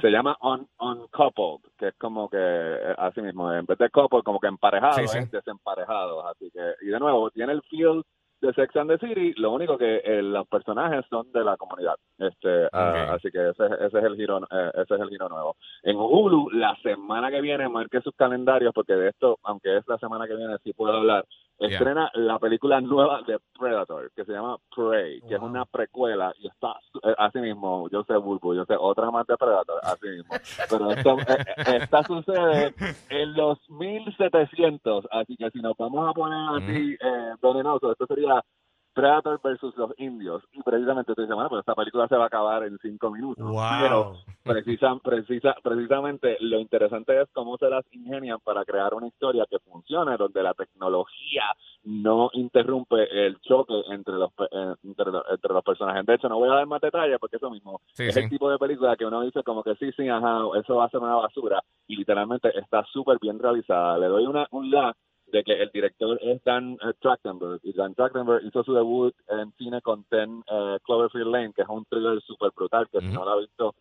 Se- 0.00 0.10
llama 0.10 0.36
un, 0.42 0.68
uncoupled, 0.80 1.70
que 1.78 1.88
es 1.88 1.94
como 1.96 2.28
que 2.28 2.36
eh, 2.40 2.94
así 2.98 3.20
mismo, 3.20 3.52
en 3.52 3.66
vez 3.66 3.78
de 3.78 3.90
couple, 3.90 4.22
como 4.22 4.38
que 4.40 4.46
emparejado, 4.48 4.94
Sí, 4.94 5.08
sí. 5.08 5.18
es 5.18 5.30
desemparejados. 5.30 6.24
Así 6.26 6.50
que, 6.50 6.74
y 6.82 6.86
de 6.86 6.98
nuevo, 7.00 7.30
tiene 7.30 7.52
el 7.52 7.62
feel 7.62 8.02
de 8.40 8.52
Sex 8.52 8.76
and 8.76 8.88
the 8.96 9.04
City, 9.04 9.32
lo 9.36 9.50
único 9.50 9.76
que 9.76 9.96
eh, 10.04 10.22
los 10.22 10.46
personajes 10.46 11.04
son 11.10 11.32
de 11.32 11.42
la 11.42 11.56
comunidad. 11.56 11.96
Este, 12.18 12.68
ah, 12.72 13.14
así 13.14 13.32
que 13.32 13.48
ese, 13.48 13.64
ese 13.84 13.98
es 13.98 14.04
el 14.04 14.14
giro, 14.14 14.38
eh, 14.48 14.70
ese 14.74 14.94
es 14.94 15.00
el 15.00 15.08
giro 15.08 15.28
nuevo. 15.28 15.56
En 15.82 15.96
Hulu, 15.96 16.50
la 16.52 16.76
semana 16.76 17.30
que 17.32 17.40
viene, 17.40 17.68
marque 17.68 18.00
sus 18.00 18.14
calendarios, 18.14 18.72
porque 18.72 18.92
de 18.94 19.08
esto, 19.08 19.38
aunque 19.42 19.78
es 19.78 19.88
la 19.88 19.98
semana 19.98 20.28
que 20.28 20.36
viene, 20.36 20.56
sí 20.62 20.72
puedo 20.72 20.92
hablar. 20.92 21.24
Estrena 21.58 22.10
la 22.14 22.38
película 22.38 22.80
nueva 22.80 23.22
de 23.26 23.38
Predator, 23.58 24.12
que 24.14 24.24
se 24.24 24.32
llama 24.32 24.56
Prey, 24.74 25.20
que 25.22 25.34
es 25.34 25.40
una 25.40 25.64
precuela, 25.64 26.32
y 26.38 26.46
está 26.46 26.74
eh, 27.02 27.14
así 27.18 27.40
mismo, 27.40 27.88
yo 27.90 28.04
sé 28.04 28.16
Bulbo, 28.16 28.54
yo 28.54 28.64
sé 28.64 28.74
otra 28.78 29.10
más 29.10 29.26
de 29.26 29.36
Predator, 29.36 29.80
así 29.82 30.08
mismo. 30.08 30.34
Pero 30.70 30.90
esto, 30.92 31.16
esta 31.66 32.02
sucede 32.04 32.74
en 33.08 33.34
los 33.34 33.58
1700, 33.70 35.08
así 35.10 35.36
que 35.36 35.50
si 35.50 35.58
nos 35.58 35.76
vamos 35.76 36.08
a 36.08 36.12
poner 36.12 36.62
así 36.62 36.96
eh, 37.00 37.34
venenoso, 37.42 37.90
esto 37.90 38.06
sería 38.06 38.40
Predator 38.98 39.40
versus 39.44 39.76
los 39.76 39.92
indios. 39.96 40.42
Y 40.52 40.60
precisamente 40.62 41.12
dices, 41.16 41.32
bueno, 41.32 41.48
pues 41.48 41.60
esta 41.60 41.76
película 41.76 42.08
se 42.08 42.16
va 42.16 42.24
a 42.24 42.26
acabar 42.26 42.64
en 42.64 42.76
cinco 42.78 43.12
minutos. 43.12 43.46
Pero 43.80 44.16
precisa, 44.42 44.96
precisa, 45.02 45.54
precisamente 45.62 46.36
lo 46.40 46.58
interesante 46.58 47.20
es 47.22 47.28
cómo 47.32 47.56
se 47.58 47.70
las 47.70 47.84
ingenian 47.92 48.40
para 48.40 48.64
crear 48.64 48.92
una 48.94 49.06
historia 49.06 49.46
que 49.48 49.60
funcione, 49.60 50.16
donde 50.16 50.42
la 50.42 50.52
tecnología 50.52 51.44
no 51.84 52.30
interrumpe 52.32 53.26
el 53.26 53.38
choque 53.40 53.80
entre 53.90 54.14
los, 54.14 54.32
eh, 54.50 54.74
entre, 54.82 55.12
los, 55.12 55.64
personajes. 55.64 56.04
De 56.04 56.14
hecho, 56.14 56.28
no 56.28 56.38
voy 56.38 56.48
a 56.48 56.54
dar 56.54 56.66
más 56.66 56.80
detalles 56.80 57.18
porque 57.20 57.36
eso 57.36 57.50
mismo 57.50 57.80
es 57.96 58.16
el 58.16 58.28
tipo 58.28 58.50
de 58.50 58.58
película 58.58 58.96
que 58.96 59.06
uno 59.06 59.20
dice 59.20 59.44
como 59.44 59.62
que 59.62 59.76
sí, 59.76 59.92
sí, 59.96 60.08
ajá, 60.08 60.40
eso 60.58 60.74
va 60.74 60.86
a 60.86 60.90
ser 60.90 60.98
una 60.98 61.14
basura. 61.14 61.62
Y 61.86 61.94
literalmente 61.94 62.50
está 62.58 62.84
súper 62.92 63.18
bien 63.20 63.38
realizada. 63.38 63.96
Le 63.96 64.06
doy 64.06 64.26
una, 64.26 64.48
un 64.50 64.72
la 64.72 64.92
de 65.32 65.44
que 65.44 65.52
el 65.52 65.70
director 65.70 66.18
es 66.22 66.42
Dan 66.44 66.72
uh, 66.74 66.92
Trachtenberg. 67.00 67.60
Y 67.62 67.72
Dan 67.72 67.94
Trachtenberg 67.94 68.44
hizo 68.44 68.62
su 68.64 68.72
debut 68.72 69.14
en 69.28 69.52
cine 69.52 69.80
con 69.82 70.04
Ten 70.04 70.42
uh, 70.50 70.78
Cloverfield 70.84 71.30
Lane 71.30 71.52
que 71.54 71.62
es 71.62 71.68
un 71.68 71.84
thriller 71.86 72.20
súper 72.22 72.50
brutal 72.54 72.88
que 72.90 73.00
si 73.00 73.08
no 73.08 73.24
lo 73.24 73.30
ha 73.32 73.40
visto 73.40 73.74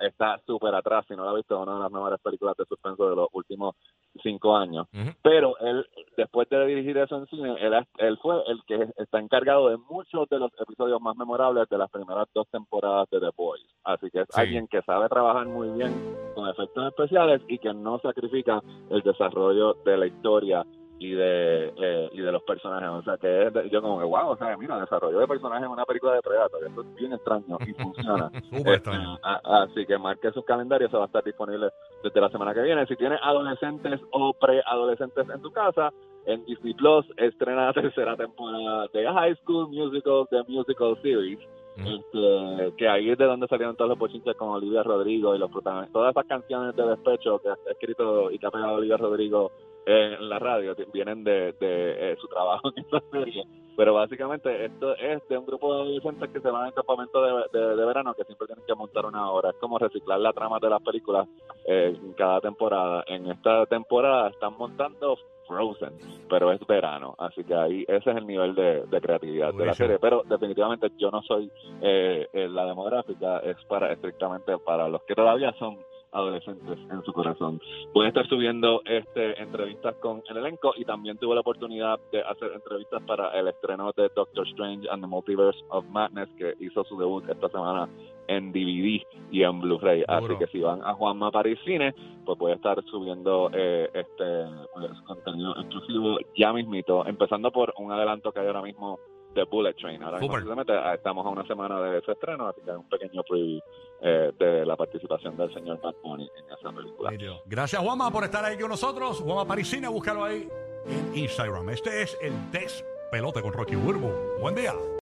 está 0.00 0.40
súper 0.46 0.74
atrás. 0.74 1.04
Si 1.08 1.14
no 1.14 1.24
lo 1.24 1.30
ha 1.30 1.34
visto 1.34 1.54
es 1.54 1.62
una 1.62 1.74
de 1.74 1.82
las 1.82 1.92
mejores 1.92 2.20
películas 2.20 2.56
de 2.56 2.64
suspenso 2.64 3.08
de 3.08 3.16
los 3.16 3.28
últimos 3.32 3.74
cinco 4.22 4.56
años. 4.56 4.86
Pero 5.22 5.58
él 5.58 5.86
después 6.16 6.48
de 6.48 6.66
dirigir 6.66 6.98
eso 6.98 7.16
en 7.16 7.26
cine 7.26 7.54
él, 7.60 7.74
él 7.98 8.18
fue 8.20 8.42
el 8.46 8.62
que 8.66 8.88
está 8.96 9.18
encargado 9.18 9.68
de 9.68 9.78
muchos 9.78 10.28
de 10.28 10.38
los 10.38 10.50
episodios 10.60 11.00
más 11.00 11.16
memorables 11.16 11.68
de 11.68 11.78
las 11.78 11.90
primeras 11.90 12.28
dos 12.34 12.46
temporadas 12.50 13.08
de 13.10 13.20
The 13.20 13.30
Boys. 13.36 13.64
Así 13.84 14.10
que 14.10 14.20
es 14.20 14.28
alguien 14.36 14.66
que 14.68 14.82
sabe 14.82 15.08
trabajar 15.08 15.46
muy 15.46 15.68
bien 15.70 15.92
con 16.34 16.48
efectos 16.48 16.88
especiales 16.88 17.42
y 17.48 17.58
que 17.58 17.72
no 17.72 17.98
sacrifica 18.00 18.62
el 18.90 19.02
desarrollo 19.02 19.74
del 19.84 20.00
la 20.00 20.06
historia 20.06 20.66
y 21.04 21.12
de 21.12 21.72
eh, 21.76 22.10
y 22.12 22.20
de 22.20 22.32
los 22.32 22.42
personajes. 22.42 22.88
O 22.88 23.02
sea 23.02 23.16
que 23.16 23.68
yo 23.70 23.82
como 23.82 23.98
que 23.98 24.04
wow 24.04 24.30
o 24.30 24.36
sea 24.36 24.56
mira 24.56 24.78
desarrollo 24.80 25.18
de 25.18 25.26
personajes 25.26 25.64
en 25.66 25.72
una 25.72 25.84
película 25.84 26.14
de 26.14 26.22
Predator 26.22 26.64
eso 26.64 26.80
es 26.80 26.94
bien 26.94 27.12
extraño 27.12 27.58
y 27.66 27.72
funciona. 27.74 28.30
Este, 28.72 28.90
así 29.22 29.86
que 29.86 29.98
marque 29.98 30.30
sus 30.30 30.44
calendarios 30.44 30.90
se 30.90 30.96
va 30.96 31.04
a 31.04 31.06
estar 31.06 31.24
disponible 31.24 31.70
desde 32.02 32.20
la 32.20 32.28
semana 32.30 32.54
que 32.54 32.62
viene. 32.62 32.86
Si 32.86 32.96
tienes 32.96 33.18
adolescentes 33.22 34.00
o 34.12 34.32
preadolescentes 34.34 35.28
en 35.28 35.42
tu 35.42 35.50
casa 35.50 35.92
en 36.26 36.44
Disney 36.44 36.74
Plus 36.74 37.04
estrena 37.16 37.66
la 37.66 37.72
tercera 37.72 38.16
temporada 38.16 38.86
de 38.92 39.04
High 39.04 39.36
School 39.36 39.68
Musical 39.68 40.26
The 40.30 40.44
Musical 40.48 40.96
Series. 41.02 41.40
Este, 41.74 42.74
que 42.76 42.86
ahí 42.86 43.10
es 43.10 43.16
de 43.16 43.24
donde 43.24 43.48
salieron 43.48 43.74
todos 43.76 43.88
los 43.88 43.98
pochinches 43.98 44.36
con 44.36 44.50
Olivia 44.50 44.82
Rodrigo 44.82 45.34
y 45.34 45.38
los 45.38 45.50
protagonistas. 45.50 45.92
Todas 45.92 46.10
esas 46.10 46.26
canciones 46.26 46.76
de 46.76 46.86
despecho 46.86 47.38
que 47.38 47.48
ha 47.48 47.56
escrito 47.70 48.30
y 48.30 48.38
que 48.38 48.46
ha 48.46 48.50
pegado 48.50 48.74
Olivia 48.74 48.98
Rodrigo 48.98 49.50
en 49.86 50.28
la 50.28 50.38
radio 50.38 50.74
vienen 50.92 51.24
de, 51.24 51.52
de 51.52 52.12
eh, 52.12 52.16
su 52.20 52.28
trabajo 52.28 52.70
en 52.74 52.84
esta 52.84 53.00
serie. 53.10 53.44
Pero 53.76 53.94
básicamente 53.94 54.66
esto 54.66 54.94
es 54.96 55.26
de 55.28 55.38
un 55.38 55.46
grupo 55.46 55.74
de 55.74 55.80
adolescentes 55.80 56.30
que 56.30 56.40
se 56.40 56.50
van 56.50 56.66
al 56.66 56.74
campamento 56.74 57.22
de, 57.22 57.58
de, 57.58 57.84
verano 57.86 58.12
que 58.14 58.24
siempre 58.24 58.46
tienen 58.46 58.64
que 58.66 58.74
montar 58.74 59.06
una 59.06 59.30
hora. 59.30 59.50
Es 59.50 59.56
como 59.56 59.78
reciclar 59.78 60.20
la 60.20 60.32
trama 60.32 60.58
de 60.60 60.68
las 60.68 60.82
películas 60.82 61.26
eh, 61.66 61.96
en 61.96 62.12
cada 62.12 62.40
temporada. 62.40 63.02
En 63.06 63.30
esta 63.30 63.64
temporada 63.66 64.28
están 64.28 64.58
montando 64.58 65.16
Frozen, 65.48 65.94
pero 66.28 66.52
es 66.52 66.60
verano, 66.66 67.14
así 67.18 67.42
que 67.44 67.54
ahí 67.54 67.84
ese 67.88 68.10
es 68.10 68.16
el 68.16 68.26
nivel 68.26 68.54
de, 68.54 69.00
creatividad 69.00 69.54
de 69.54 69.66
la 69.66 69.74
serie. 69.74 69.98
Pero 69.98 70.22
definitivamente 70.28 70.90
yo 70.98 71.10
no 71.10 71.22
soy 71.22 71.50
eh, 71.80 72.28
la 72.32 72.66
demográfica, 72.66 73.38
es 73.38 73.56
para 73.68 73.90
estrictamente 73.90 74.56
para 74.58 74.88
los 74.88 75.02
que 75.04 75.14
todavía 75.14 75.52
son 75.58 75.78
adolescentes 76.12 76.78
en 76.90 77.02
su 77.02 77.12
corazón. 77.12 77.60
Voy 77.92 78.06
a 78.06 78.08
estar 78.08 78.26
subiendo 78.28 78.82
este 78.84 79.40
entrevistas 79.40 79.94
con 79.96 80.22
el 80.28 80.36
elenco 80.36 80.72
y 80.76 80.84
también 80.84 81.18
tuve 81.18 81.34
la 81.34 81.40
oportunidad 81.40 81.98
de 82.10 82.20
hacer 82.22 82.52
entrevistas 82.52 83.02
para 83.04 83.30
el 83.38 83.48
estreno 83.48 83.92
de 83.96 84.10
Doctor 84.14 84.46
Strange 84.48 84.88
and 84.90 85.02
the 85.02 85.08
Multiverse 85.08 85.58
of 85.68 85.84
Madness 85.86 86.28
que 86.38 86.54
hizo 86.60 86.84
su 86.84 86.98
debut 86.98 87.24
esta 87.28 87.48
semana 87.48 87.88
en 88.28 88.52
DVD 88.52 89.02
y 89.30 89.42
en 89.42 89.60
Blu-ray. 89.60 90.04
Así 90.06 90.36
que 90.38 90.46
si 90.46 90.60
van 90.60 90.82
a 90.82 90.94
Juanma 90.94 91.30
Paris 91.30 91.58
Cine, 91.64 91.94
pues 92.24 92.38
voy 92.38 92.52
a 92.52 92.54
estar 92.54 92.82
subiendo 92.84 93.50
eh, 93.52 93.90
este 93.92 94.46
pues, 94.74 95.00
contenido 95.06 95.54
exclusivo 95.58 96.18
ya 96.36 96.52
mismito, 96.52 97.06
empezando 97.06 97.50
por 97.50 97.74
un 97.78 97.92
adelanto 97.92 98.32
que 98.32 98.40
hay 98.40 98.46
ahora 98.46 98.62
mismo 98.62 98.98
de 99.34 99.44
Bullet 99.44 99.74
Train. 99.74 100.02
Ahora 100.02 100.18
ah, 100.20 100.94
estamos 100.94 101.26
a 101.26 101.28
una 101.28 101.46
semana 101.46 101.80
de 101.80 101.98
ese 101.98 102.12
estreno, 102.12 102.48
así 102.48 102.60
que 102.62 102.70
hay 102.70 102.76
un 102.76 102.88
pequeño 102.88 103.22
preview 103.22 103.60
eh, 104.00 104.32
de 104.38 104.66
la 104.66 104.76
participación 104.76 105.36
del 105.36 105.52
señor 105.52 105.80
Bad 105.80 105.94
Bunny 106.02 106.30
en 106.36 106.58
esa 106.58 106.70
película. 106.72 107.10
Gracias, 107.46 107.82
Juanma, 107.82 108.10
por 108.10 108.24
estar 108.24 108.44
ahí 108.44 108.58
con 108.58 108.68
nosotros. 108.68 109.20
Juanma 109.20 109.46
Parisina, 109.46 109.88
búscalo 109.88 110.24
ahí 110.24 110.48
en 110.86 111.16
Instagram. 111.16 111.70
Este 111.70 112.02
es 112.02 112.16
el 112.20 112.32
Despelote 112.50 113.42
con 113.42 113.52
Rocky 113.52 113.76
Burbu. 113.76 114.40
Buen 114.40 114.54
día. 114.54 114.72